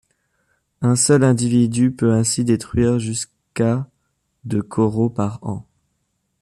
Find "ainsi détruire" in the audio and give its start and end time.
2.11-2.97